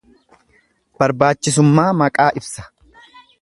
[1.01, 2.67] Barbaachisummaa maqaa ibsa.